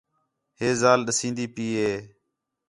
ہِے 0.59 0.67
ذال 0.81 0.99
ݙسین٘دی 1.07 1.45
پئی 1.55 1.67
ہِے 1.79 1.91